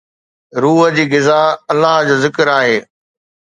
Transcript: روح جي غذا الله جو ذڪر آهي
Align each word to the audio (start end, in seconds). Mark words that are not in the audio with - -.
روح 0.63 0.79
جي 0.95 1.05
غذا 1.11 1.41
الله 1.75 1.97
جو 2.09 2.17
ذڪر 2.23 2.47
آهي 2.57 2.77